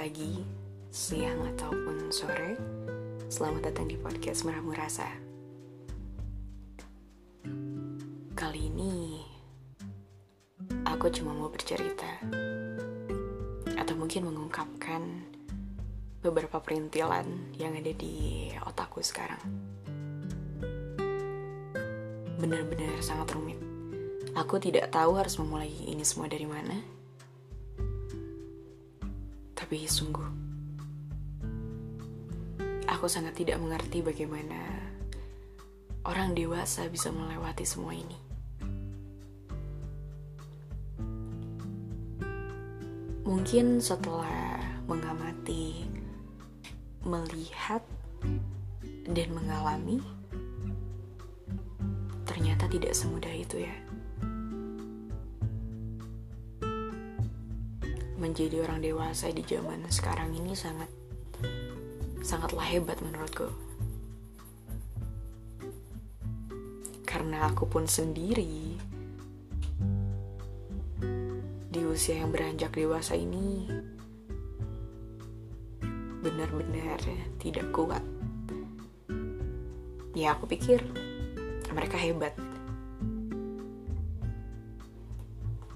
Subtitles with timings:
[0.00, 0.40] pagi,
[0.88, 2.56] siang, ataupun sore.
[3.28, 5.04] Selamat datang di podcast Meramu Rasa.
[8.32, 9.20] Kali ini,
[10.88, 12.16] aku cuma mau bercerita.
[13.76, 15.04] Atau mungkin mengungkapkan
[16.24, 19.44] beberapa perintilan yang ada di otakku sekarang.
[22.40, 23.60] Benar-benar sangat rumit.
[24.32, 26.99] Aku tidak tahu harus memulai ini semua dari mana.
[29.70, 30.26] Tapi sungguh,
[32.90, 34.58] Aku sangat tidak mengerti bagaimana
[36.02, 38.18] orang dewasa bisa melewati semua ini.
[43.22, 44.58] Mungkin setelah
[44.90, 45.86] mengamati,
[47.06, 47.86] melihat,
[49.06, 50.02] dan mengalami,
[52.26, 53.89] ternyata tidak semudah itu ya.
[58.20, 60.92] Menjadi orang dewasa di zaman sekarang ini sangat
[62.20, 63.48] sangatlah hebat menurutku.
[67.08, 68.76] Karena aku pun sendiri
[71.72, 73.64] di usia yang beranjak dewasa ini
[76.20, 77.00] benar-benar
[77.40, 78.04] tidak kuat.
[80.12, 80.84] Ya aku pikir
[81.72, 82.36] mereka hebat.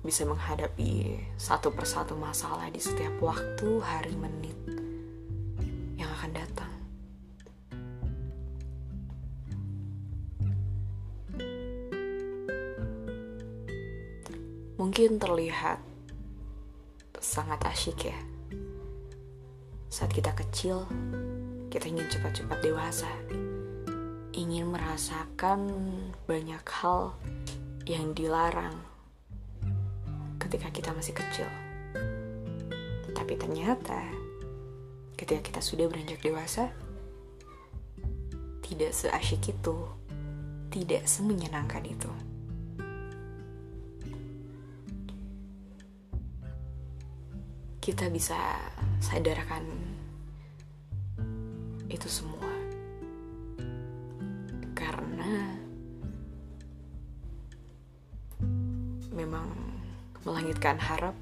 [0.00, 4.60] Bisa menghadapi satu persatu masalah di setiap waktu, hari, menit
[6.20, 6.72] akan datang.
[14.76, 15.80] Mungkin terlihat
[17.24, 18.20] sangat asyik ya.
[19.88, 20.84] Saat kita kecil,
[21.72, 23.08] kita ingin cepat-cepat dewasa.
[24.36, 25.72] Ingin merasakan
[26.28, 27.16] banyak hal
[27.88, 28.76] yang dilarang
[30.50, 31.46] ketika kita masih kecil.
[33.14, 34.02] Tapi ternyata
[35.14, 36.74] ketika kita sudah beranjak dewasa,
[38.66, 39.78] tidak seasyik itu,
[40.74, 42.10] tidak semenyenangkan itu.
[47.78, 48.34] Kita bisa
[48.98, 49.70] sadarkan
[51.86, 52.49] itu semua
[60.30, 61.18] melangitkan harap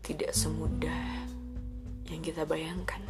[0.00, 1.28] tidak semudah
[2.08, 3.04] yang kita bayangkan.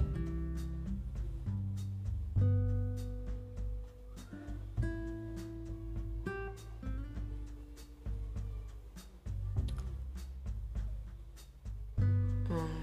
[12.51, 12.83] Hmm,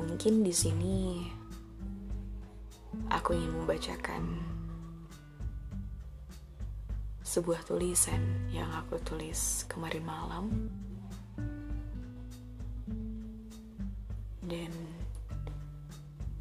[0.00, 1.28] mungkin di sini
[3.12, 4.24] aku ingin membacakan
[7.20, 10.48] sebuah tulisan yang aku tulis kemarin malam
[14.50, 14.74] dan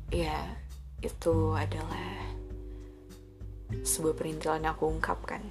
[0.10, 0.42] ya
[1.06, 2.18] itu adalah
[3.86, 5.46] sebuah perintilan yang aku ungkapkan.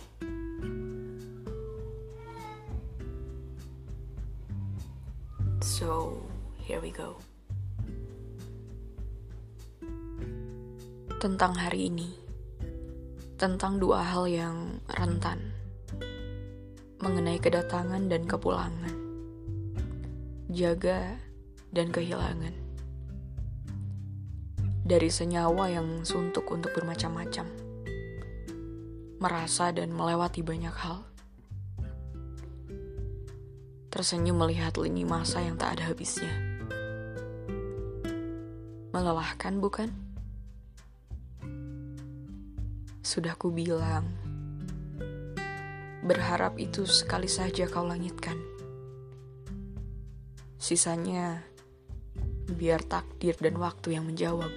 [5.63, 6.19] So,
[6.59, 7.23] here we go.
[11.23, 12.11] Tentang hari ini,
[13.39, 15.55] tentang dua hal yang rentan,
[16.99, 18.99] mengenai kedatangan dan kepulangan,
[20.51, 21.28] jaga
[21.73, 22.69] dan kehilangan
[24.89, 27.45] dari senyawa yang suntuk untuk bermacam-macam,
[29.21, 31.05] merasa dan melewati banyak hal.
[33.93, 36.33] Tersenyum melihat lini masa yang tak ada habisnya.
[38.97, 39.93] Melelahkan, bukan?
[43.05, 44.09] Sudah ku bilang,
[46.01, 48.41] berharap itu sekali saja kau langitkan.
[50.57, 51.48] Sisanya,
[52.49, 54.49] biar takdir dan waktu yang menjawab.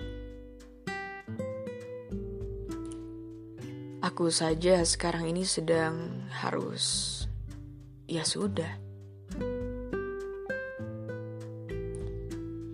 [4.01, 7.25] Aku saja sekarang ini sedang harus,
[8.09, 8.81] ya sudah.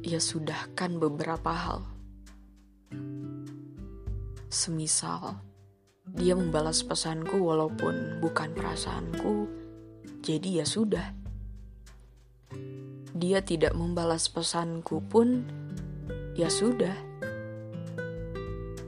[0.08, 1.84] Ya sudahkan beberapa hal.
[4.48, 5.44] Semisal,
[6.16, 9.52] dia membalas pesanku walaupun bukan perasaanku,
[10.24, 11.27] jadi ya sudah.
[13.18, 15.42] Dia tidak membalas pesanku pun,
[16.38, 16.94] ya sudah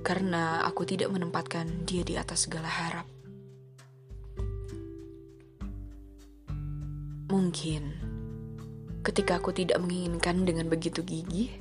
[0.05, 3.05] karena aku tidak menempatkan dia di atas segala harap.
[7.29, 7.93] Mungkin
[9.05, 11.53] ketika aku tidak menginginkan dengan begitu gigih,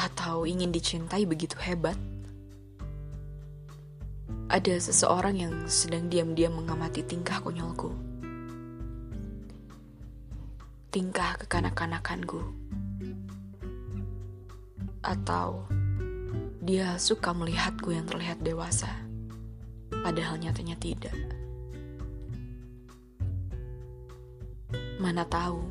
[0.00, 1.96] atau ingin dicintai begitu hebat,
[4.48, 7.92] ada seseorang yang sedang diam-diam mengamati tingkah konyolku,
[10.90, 12.42] tingkah kekanak-kanakanku,
[15.00, 15.64] Atau
[16.60, 18.90] dia suka melihatku yang terlihat dewasa,
[20.02, 21.14] padahal nyatanya tidak.
[24.98, 25.62] Mana tahu,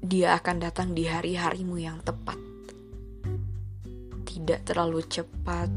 [0.00, 2.38] dia akan datang di hari-harimu yang tepat.
[4.22, 5.68] Tidak terlalu cepat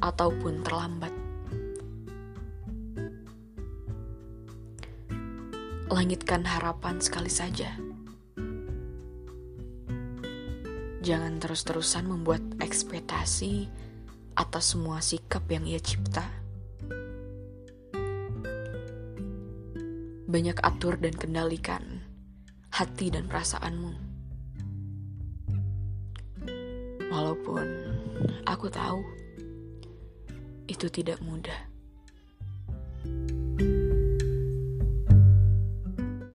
[0.00, 1.17] ataupun terlambat.
[5.88, 7.72] Langitkan harapan sekali saja.
[11.00, 13.68] Jangan terus-terusan membuat ekspektasi
[14.36, 16.48] atas semua sikap yang ia cipta.
[20.28, 22.04] banyak atur dan kendalikan
[22.68, 23.96] hati dan perasaanmu.
[27.08, 27.64] Walaupun
[28.44, 29.00] aku tahu
[30.68, 31.67] itu tidak mudah.